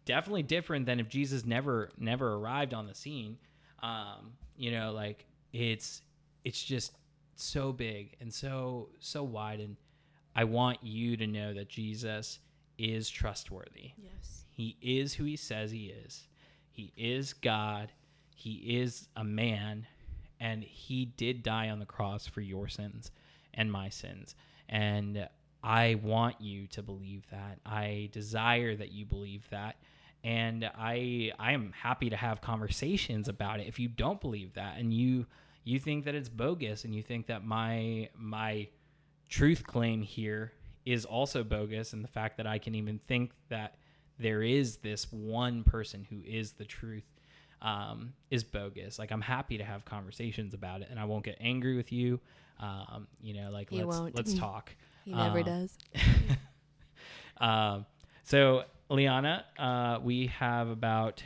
definitely 0.06 0.44
different 0.44 0.86
than 0.86 1.00
if 1.00 1.10
jesus 1.10 1.46
never 1.46 1.90
never 1.98 2.34
arrived 2.36 2.74
on 2.74 2.86
the 2.86 2.94
scene. 2.94 3.38
Um, 3.82 4.34
you 4.56 4.72
know 4.72 4.92
like 4.92 5.26
it's 5.54 6.02
it's 6.44 6.62
just 6.62 6.92
so 7.42 7.72
big 7.72 8.16
and 8.20 8.34
so 8.34 8.90
so 9.00 9.24
wide 9.24 9.60
and 9.60 9.78
i 10.36 10.44
want 10.44 10.78
you 10.84 11.16
to 11.16 11.26
know 11.26 11.54
that 11.54 11.70
jesus 11.70 12.40
is 12.80 13.10
trustworthy. 13.10 13.92
Yes. 14.02 14.46
he 14.50 14.78
is 14.82 15.14
who 15.14 15.26
he 15.26 15.36
says 15.36 15.70
he 15.70 15.94
is. 16.06 16.28
He 16.72 16.94
is 16.96 17.34
god. 17.34 17.92
He 18.36 18.80
is 18.80 19.10
a 19.18 19.24
man 19.24 19.86
and 20.40 20.64
he 20.64 21.06
did 21.06 21.44
die 21.44 21.70
on 21.70 21.80
the 21.80 21.86
cross 21.86 22.26
for 22.26 22.40
your 22.40 22.70
sins 22.70 23.12
and 23.54 23.72
my 23.72 23.90
sins. 23.90 24.36
And 24.70 25.28
i 25.62 25.96
want 26.02 26.40
you 26.40 26.68
to 26.68 26.82
believe 26.82 27.26
that. 27.32 27.60
I 27.66 28.10
desire 28.14 28.76
that 28.78 28.94
you 28.94 29.06
believe 29.06 29.46
that. 29.52 29.76
And 30.24 30.70
i 30.78 31.32
i 31.38 31.52
am 31.52 31.74
happy 31.74 32.10
to 32.10 32.16
have 32.16 32.40
conversations 32.40 33.28
about 33.28 33.60
it 33.60 33.68
if 33.68 33.78
you 33.78 33.90
don't 33.90 34.22
believe 34.22 34.54
that 34.54 34.78
and 34.78 34.94
you 34.94 35.26
you 35.64 35.80
think 35.80 36.06
that 36.06 36.16
it's 36.16 36.30
bogus 36.30 36.84
and 36.86 36.94
you 36.96 37.04
think 37.04 37.28
that 37.28 37.44
my 37.46 38.10
my 38.16 38.68
truth 39.30 39.66
claim 39.66 40.02
here 40.02 40.52
is 40.86 41.06
also 41.06 41.44
bogus 41.44 41.94
and 41.94 42.04
the 42.04 42.08
fact 42.08 42.38
that 42.38 42.48
i 42.48 42.58
can 42.58 42.74
even 42.76 43.00
think 43.08 43.32
that 43.50 43.76
there 44.18 44.42
is 44.42 44.78
this 44.78 45.12
one 45.12 45.64
person 45.64 46.06
who 46.10 46.18
is 46.26 46.54
the 46.54 46.66
truth 46.66 47.04
um, 47.62 48.14
is 48.32 48.44
bogus 48.44 48.98
like 48.98 49.12
i'm 49.12 49.22
happy 49.22 49.58
to 49.58 49.64
have 49.64 49.84
conversations 49.86 50.54
about 50.54 50.82
it 50.82 50.88
and 50.90 51.00
i 51.00 51.06
won't 51.06 51.24
get 51.26 51.38
angry 51.40 51.76
with 51.76 51.92
you 51.92 52.20
um, 52.60 53.08
you 53.22 53.34
know 53.34 53.50
like 53.52 53.72
You 53.72 53.80
let's 53.80 54.00
won't. 54.00 54.16
let's 54.16 54.34
talk 54.40 54.74
He 55.06 55.12
never 55.14 55.40
Um, 55.40 55.46
does. 55.46 55.78
um, 57.38 57.86
so 58.24 58.64
liahna 58.90 59.44
uh, 59.58 60.00
we 60.02 60.28
have 60.28 60.70
about 60.70 61.22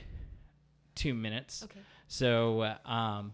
two 0.96 1.13
minutes 1.13 1.63
Okay. 1.63 1.80
so 2.08 2.62
uh, 2.62 2.78
um, 2.90 3.34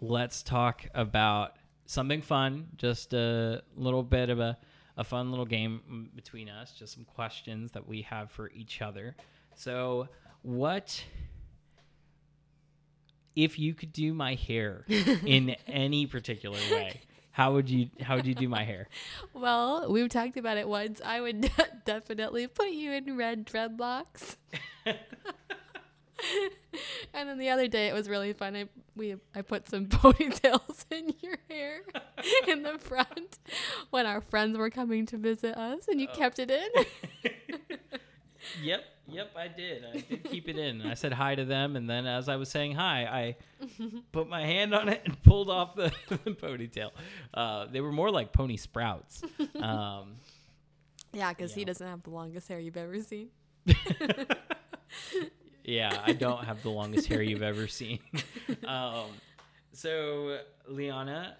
let's 0.00 0.42
talk 0.42 0.86
about 0.94 1.56
something 1.86 2.22
fun, 2.22 2.68
just 2.76 3.12
a 3.12 3.62
little 3.76 4.02
bit 4.02 4.30
of 4.30 4.40
a, 4.40 4.56
a 4.96 5.04
fun 5.04 5.30
little 5.30 5.46
game 5.46 5.80
mm, 5.90 6.16
between 6.16 6.48
us, 6.48 6.72
just 6.72 6.94
some 6.94 7.04
questions 7.04 7.72
that 7.72 7.86
we 7.86 8.02
have 8.02 8.30
for 8.30 8.50
each 8.50 8.80
other. 8.80 9.16
So, 9.54 10.08
what 10.42 11.04
if 13.36 13.58
you 13.58 13.74
could 13.74 13.92
do 13.92 14.14
my 14.14 14.34
hair 14.34 14.84
in 14.88 15.56
any 15.66 16.06
particular 16.06 16.58
way? 16.70 17.00
How 17.32 17.52
would 17.52 17.70
you 17.70 17.88
how 18.00 18.16
would 18.16 18.26
you 18.26 18.34
do 18.34 18.48
my 18.48 18.64
hair? 18.64 18.88
Well, 19.32 19.90
we've 19.90 20.08
talked 20.08 20.36
about 20.36 20.58
it 20.58 20.68
once. 20.68 21.00
I 21.04 21.20
would 21.20 21.50
definitely 21.84 22.46
put 22.48 22.70
you 22.70 22.92
in 22.92 23.16
red 23.16 23.46
dreadlocks. 23.46 24.36
and 27.14 27.28
then 27.28 27.38
the 27.38 27.48
other 27.50 27.68
day 27.68 27.88
it 27.88 27.94
was 27.94 28.08
really 28.08 28.32
fun. 28.32 28.56
I 28.56 28.68
we 28.96 29.16
I 29.34 29.42
put 29.42 29.68
some 29.68 29.86
ponytails 29.88 30.84
in 30.90 31.14
your 31.20 31.36
hair 31.48 31.82
in 32.48 32.62
the 32.62 32.78
front 32.78 33.38
when 33.90 34.06
our 34.06 34.20
friends 34.20 34.56
were 34.58 34.70
coming 34.70 35.06
to 35.06 35.16
visit 35.16 35.56
us, 35.56 35.88
and 35.88 36.00
you 36.00 36.08
Oh. 36.12 36.16
kept 36.16 36.38
it 36.38 36.50
in. 36.50 36.68
Yep, 38.62 38.82
yep, 39.06 39.30
I 39.36 39.48
did. 39.48 39.84
I 39.84 40.00
did 40.00 40.24
keep 40.24 40.48
it 40.48 40.56
in. 40.56 40.80
I 40.80 40.94
said 40.94 41.12
hi 41.12 41.34
to 41.34 41.44
them, 41.44 41.76
and 41.76 41.88
then 41.88 42.06
as 42.06 42.26
I 42.26 42.36
was 42.36 42.48
saying 42.48 42.72
hi, 42.74 43.04
I 43.04 43.66
put 44.12 44.30
my 44.30 44.40
hand 44.40 44.74
on 44.74 44.88
it 44.88 45.02
and 45.04 45.22
pulled 45.22 45.50
off 45.50 45.74
the, 45.76 45.92
the 46.08 46.16
ponytail. 46.30 46.90
Uh, 47.34 47.66
they 47.66 47.82
were 47.82 47.92
more 47.92 48.10
like 48.10 48.32
pony 48.32 48.56
sprouts. 48.56 49.22
Um, 49.60 50.16
yeah, 51.12 51.28
because 51.34 51.52
he 51.52 51.66
doesn't 51.66 51.86
have 51.86 52.02
the 52.02 52.10
longest 52.10 52.48
hair 52.48 52.58
you've 52.58 52.78
ever 52.78 52.98
seen. 53.02 53.28
Yeah, 55.64 56.00
I 56.04 56.12
don't 56.12 56.44
have 56.44 56.62
the 56.62 56.70
longest 56.70 57.06
hair 57.06 57.22
you've 57.22 57.42
ever 57.42 57.68
seen. 57.68 58.00
um, 58.66 59.06
so, 59.72 60.38
Liahna, 60.70 61.34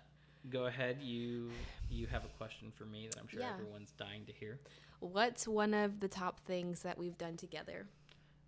go 0.49 0.67
ahead. 0.67 0.99
You 1.03 1.50
you 1.91 2.07
have 2.07 2.25
a 2.25 2.29
question 2.39 2.71
for 2.77 2.85
me 2.85 3.09
that 3.11 3.19
I'm 3.21 3.27
sure 3.29 3.41
Yeah. 3.41 3.53
everyone's 3.55 3.93
dying 3.93 4.25
to 4.27 4.33
hear. 4.33 4.61
What's 5.00 5.49
one 5.49 5.75
of 5.75 5.99
the 6.00 6.09
top 6.09 6.41
things 6.41 6.83
that 6.83 6.97
we've 6.99 7.19
done 7.19 7.37
together? 7.37 7.87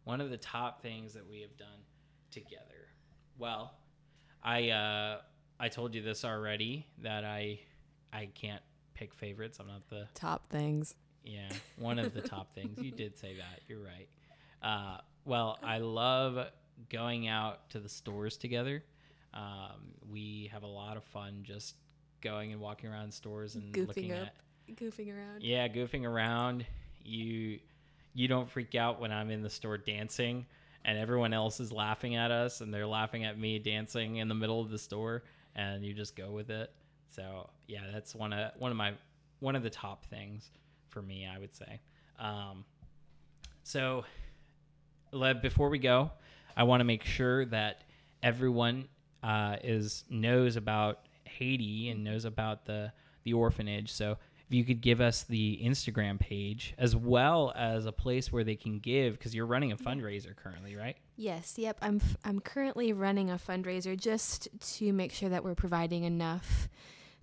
one 0.05 0.21
of 0.21 0.31
the 0.31 0.37
top 0.37 0.83
things 0.83 1.13
that 1.15 1.25
we 1.31 1.41
have 1.43 1.57
done 1.57 1.79
together. 2.33 2.89
Well, 3.39 3.73
I 4.43 4.71
uh, 4.71 5.21
I 5.61 5.69
told 5.69 5.95
you 5.95 6.03
this 6.03 6.25
already 6.25 6.87
that 7.03 7.25
I 7.25 7.61
I 8.13 8.27
can't 8.35 8.63
pick 8.95 9.15
favorites. 9.15 9.59
I'm 9.61 9.69
not 9.69 9.89
the 9.89 10.09
Top 10.15 10.49
things. 10.49 10.95
yeah 11.25 11.49
one 11.79 11.99
of 12.01 12.15
the 12.15 12.21
top 12.21 12.53
things. 12.55 12.79
You 12.83 12.91
did 12.91 13.17
say 13.17 13.37
that. 13.37 13.61
You're 13.69 13.79
right. 13.83 14.09
Uh, 14.61 14.99
well, 15.25 15.59
I 15.63 15.79
love 15.79 16.47
going 16.91 17.29
out 17.29 17.71
to 17.71 17.81
the 17.81 17.89
stores 17.89 18.37
together. 18.37 18.83
Um, 19.35 19.95
we 20.11 20.51
have 20.53 20.63
a 20.63 20.67
lot 20.69 20.97
of 20.97 21.05
fun 21.05 21.41
just 21.43 21.75
going 22.21 22.53
and 22.53 22.61
walking 22.61 22.91
around 22.91 23.13
stores 23.13 23.55
and 23.55 23.77
looking 23.77 24.13
up. 24.13 24.29
at 24.29 24.77
Goofing 24.77 25.15
around. 25.15 25.43
yeah, 25.43 25.69
goofing 25.69 26.05
around. 26.05 26.65
You 27.05 27.59
you 28.15 28.29
don't 28.29 28.49
freak 28.49 28.75
out 28.75 29.01
when 29.01 29.11
I'm 29.11 29.31
in 29.31 29.43
the 29.43 29.51
store 29.51 29.79
dancing 29.79 30.47
and 30.85 30.99
everyone 30.99 31.33
else 31.33 31.61
is 31.61 31.73
laughing 31.73 32.17
at 32.17 32.31
us 32.31 32.61
and 32.61 32.73
they're 32.73 32.87
laughing 32.87 33.25
at 33.25 33.39
me 33.39 33.59
dancing 33.59 34.17
in 34.17 34.29
the 34.29 34.35
middle 34.35 34.61
of 34.61 34.71
the 34.71 34.79
store 34.79 35.23
and 35.57 35.85
you 35.85 35.95
just 35.95 36.15
go 36.17 36.31
with 36.31 36.51
it. 36.51 36.71
So, 37.09 37.51
yeah, 37.67 37.81
that's 37.93 38.15
one 38.15 38.33
of 38.33 38.53
one 38.59 38.71
of 38.71 38.77
my 38.77 38.93
one 39.41 39.57
of 39.57 39.63
the 39.63 39.71
top 39.71 40.05
things 40.07 40.51
for 40.89 41.03
me, 41.03 41.27
I 41.27 41.39
would 41.39 41.55
say. 41.55 41.81
Um, 42.19 42.65
so, 43.65 44.05
Le, 45.13 45.35
before 45.35 45.69
we 45.69 45.79
go, 45.79 46.11
I 46.57 46.65
want 46.65 46.81
to 46.81 46.85
make 46.85 47.05
sure 47.05 47.45
that 47.47 47.85
everyone 48.23 48.89
uh, 49.23 49.57
is 49.63 50.05
knows 50.09 50.57
about 50.57 51.01
Haiti 51.25 51.91
and 51.91 52.03
knows 52.03 52.25
about 52.25 52.67
the 52.67 52.93
the 53.25 53.35
orphanage. 53.35 53.93
So 53.93 54.19
if 54.49 54.55
you 54.55 54.65
could 54.65 54.81
give 54.81 55.01
us 55.01 55.23
the 55.23 55.61
Instagram 55.63 56.19
page 56.19 56.75
as 56.77 56.97
well 56.97 57.53
as 57.55 57.87
a 57.87 57.93
place 57.93 58.33
where 58.33 58.45
they 58.45 58.57
can 58.57 58.81
give, 58.81 59.15
because 59.15 59.35
you're 59.35 59.47
running 59.47 59.73
a 59.73 59.77
fundraiser 59.77 60.35
currently, 60.35 60.77
right? 60.77 60.97
Yes, 61.17 61.55
yep. 61.57 61.79
I'm 61.81 61.97
f- 61.97 62.17
I'm 62.25 62.41
currently 62.41 62.93
running 62.93 63.31
a 63.31 63.37
fundraiser 63.37 63.99
just 63.99 64.49
to 64.77 64.93
make 64.93 65.13
sure 65.13 65.29
that 65.29 65.45
we're 65.45 65.55
providing 65.55 66.05
enough 66.05 66.69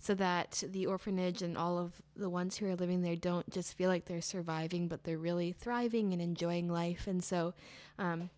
so 0.00 0.14
that 0.14 0.64
the 0.66 0.86
orphanage 0.86 1.42
and 1.42 1.58
all 1.58 1.78
of 1.78 1.92
the 2.16 2.30
ones 2.30 2.56
who 2.56 2.66
are 2.66 2.74
living 2.74 3.02
there 3.02 3.16
don't 3.16 3.48
just 3.50 3.74
feel 3.74 3.90
like 3.90 4.06
they're 4.06 4.22
surviving, 4.22 4.88
but 4.88 5.04
they're 5.04 5.18
really 5.18 5.52
thriving 5.52 6.12
and 6.12 6.22
enjoying 6.22 6.68
life. 6.68 7.06
And 7.06 7.22
so, 7.22 7.52
um, 7.98 8.30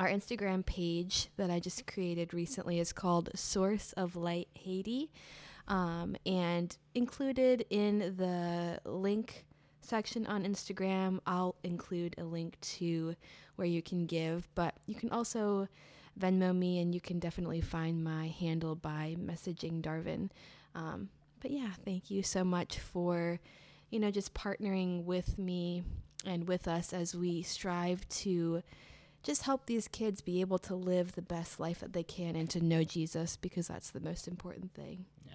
our 0.00 0.08
Instagram 0.08 0.66
page 0.66 1.28
that 1.36 1.50
I 1.50 1.60
just 1.60 1.86
created 1.86 2.34
recently 2.34 2.78
is 2.78 2.92
called 2.92 3.30
Source 3.34 3.92
of 3.94 4.16
Light 4.16 4.48
Haiti. 4.54 5.10
Um, 5.68 6.16
and 6.26 6.76
included 6.94 7.64
in 7.70 8.14
the 8.16 8.80
link 8.84 9.44
section 9.80 10.26
on 10.26 10.44
Instagram, 10.44 11.20
I'll 11.26 11.56
include 11.62 12.16
a 12.18 12.24
link 12.24 12.60
to 12.60 13.14
where 13.56 13.66
you 13.66 13.82
can 13.82 14.06
give, 14.06 14.48
but 14.54 14.74
you 14.86 14.94
can 14.94 15.10
also 15.10 15.68
Venmo 16.18 16.56
me 16.56 16.80
and 16.80 16.94
you 16.94 17.00
can 17.00 17.18
definitely 17.18 17.60
find 17.60 18.02
my 18.02 18.28
handle 18.28 18.74
by 18.74 19.16
messaging 19.18 19.80
Darvin. 19.80 20.30
Um, 20.74 21.08
but 21.40 21.50
yeah, 21.50 21.70
thank 21.84 22.10
you 22.10 22.22
so 22.22 22.44
much 22.44 22.78
for, 22.78 23.38
you 23.90 24.00
know, 24.00 24.10
just 24.10 24.34
partnering 24.34 25.04
with 25.04 25.38
me 25.38 25.82
and 26.26 26.48
with 26.48 26.66
us 26.68 26.92
as 26.92 27.14
we 27.14 27.42
strive 27.42 28.08
to 28.08 28.62
just 29.22 29.42
help 29.42 29.66
these 29.66 29.88
kids 29.88 30.20
be 30.20 30.40
able 30.40 30.58
to 30.58 30.74
live 30.74 31.12
the 31.12 31.22
best 31.22 31.58
life 31.60 31.80
that 31.80 31.92
they 31.92 32.02
can 32.02 32.36
and 32.36 32.48
to 32.50 32.60
know 32.60 32.82
Jesus 32.84 33.36
because 33.36 33.68
that's 33.68 33.90
the 33.90 34.00
most 34.00 34.28
important 34.28 34.74
thing. 34.74 35.04
Yeah. 35.26 35.32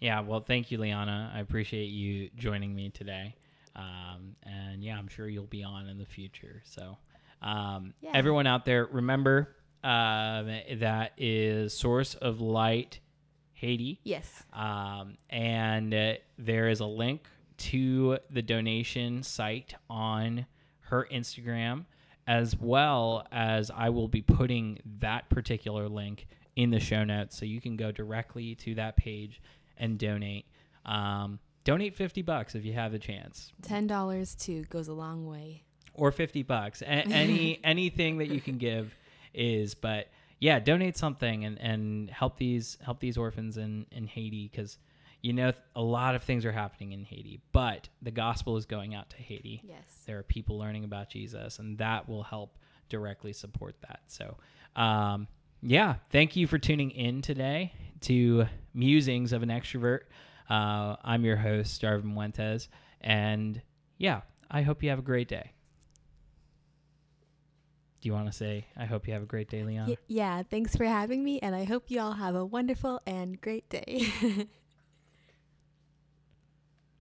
Yeah. 0.00 0.20
Well, 0.20 0.40
thank 0.40 0.70
you, 0.70 0.78
Liahna. 0.78 1.34
I 1.34 1.40
appreciate 1.40 1.86
you 1.86 2.30
joining 2.36 2.74
me 2.74 2.90
today. 2.90 3.34
Um, 3.76 4.34
and 4.42 4.82
yeah, 4.82 4.98
I'm 4.98 5.08
sure 5.08 5.28
you'll 5.28 5.46
be 5.46 5.62
on 5.62 5.86
in 5.88 5.98
the 5.98 6.06
future. 6.06 6.62
So, 6.64 6.98
um, 7.42 7.94
Yeah. 8.00 8.10
everyone 8.14 8.46
out 8.46 8.64
there, 8.64 8.86
remember 8.86 9.56
um, 9.82 10.46
that 10.74 11.12
is 11.16 11.72
Source 11.76 12.14
of 12.16 12.40
Light 12.40 13.00
Haiti. 13.60 14.00
Yes. 14.04 14.42
Um, 14.52 15.16
and 15.28 15.92
uh, 15.94 16.14
there 16.38 16.68
is 16.68 16.80
a 16.80 16.86
link 16.86 17.26
to 17.58 18.18
the 18.30 18.42
donation 18.42 19.22
site 19.22 19.74
on 19.90 20.46
her 20.80 21.06
Instagram, 21.12 21.84
as 22.26 22.56
well 22.58 23.26
as 23.30 23.70
I 23.70 23.90
will 23.90 24.08
be 24.08 24.22
putting 24.22 24.78
that 25.00 25.28
particular 25.28 25.88
link 25.88 26.26
in 26.56 26.70
the 26.70 26.80
show 26.80 27.04
notes. 27.04 27.36
So 27.38 27.44
you 27.44 27.60
can 27.60 27.76
go 27.76 27.92
directly 27.92 28.54
to 28.56 28.74
that 28.76 28.96
page 28.96 29.40
and 29.76 29.98
donate. 29.98 30.46
Um, 30.86 31.38
donate 31.64 31.94
50 31.94 32.22
bucks 32.22 32.54
if 32.54 32.64
you 32.64 32.72
have 32.72 32.90
the 32.92 32.98
chance 32.98 33.52
$10 33.62 34.42
too 34.42 34.64
goes 34.70 34.88
a 34.88 34.94
long 34.94 35.26
way. 35.26 35.62
or 35.92 36.10
50 36.10 36.42
bucks. 36.44 36.80
A- 36.80 36.86
any 36.86 37.60
anything 37.64 38.16
that 38.18 38.28
you 38.28 38.40
can 38.40 38.56
give 38.56 38.94
is 39.34 39.74
but 39.74 40.08
yeah, 40.40 40.58
donate 40.58 40.96
something 40.96 41.44
and 41.44 41.60
and 41.60 42.10
help 42.10 42.36
these 42.38 42.78
help 42.82 42.98
these 43.00 43.16
orphans 43.16 43.56
in 43.56 43.86
in 43.92 44.06
Haiti 44.06 44.48
cuz 44.48 44.78
you 45.22 45.34
know 45.34 45.52
a 45.76 45.82
lot 45.82 46.14
of 46.14 46.22
things 46.22 46.44
are 46.46 46.52
happening 46.52 46.92
in 46.92 47.04
Haiti, 47.04 47.40
but 47.52 47.88
the 48.00 48.10
gospel 48.10 48.56
is 48.56 48.64
going 48.64 48.94
out 48.94 49.10
to 49.10 49.16
Haiti. 49.18 49.62
Yes. 49.62 50.02
There 50.06 50.18
are 50.18 50.22
people 50.22 50.58
learning 50.58 50.84
about 50.84 51.10
Jesus 51.10 51.58
and 51.58 51.76
that 51.78 52.08
will 52.08 52.22
help 52.22 52.58
directly 52.88 53.32
support 53.32 53.76
that. 53.82 54.00
So, 54.08 54.36
um 54.76 55.28
yeah, 55.62 55.96
thank 56.10 56.36
you 56.36 56.46
for 56.46 56.58
tuning 56.58 56.90
in 56.90 57.20
today 57.20 57.72
to 58.02 58.46
Musings 58.72 59.34
of 59.34 59.42
an 59.42 59.50
Extrovert. 59.50 60.00
Uh, 60.48 60.96
I'm 61.04 61.22
your 61.22 61.36
host, 61.36 61.82
Darvin 61.82 62.14
Fuentes, 62.14 62.68
and 63.02 63.60
yeah, 63.98 64.22
I 64.50 64.62
hope 64.62 64.82
you 64.82 64.88
have 64.88 64.98
a 64.98 65.02
great 65.02 65.28
day. 65.28 65.52
Do 68.00 68.08
you 68.08 68.14
want 68.14 68.26
to 68.26 68.32
say, 68.32 68.66
I 68.76 68.86
hope 68.86 69.06
you 69.06 69.12
have 69.12 69.22
a 69.22 69.26
great 69.26 69.48
day, 69.50 69.62
Leon? 69.62 69.88
Y- 69.90 69.96
yeah, 70.08 70.42
thanks 70.42 70.74
for 70.74 70.84
having 70.84 71.22
me, 71.22 71.38
and 71.40 71.54
I 71.54 71.64
hope 71.64 71.90
you 71.90 72.00
all 72.00 72.12
have 72.12 72.34
a 72.34 72.44
wonderful 72.44 73.00
and 73.06 73.40
great 73.40 73.68
day. 73.68 74.06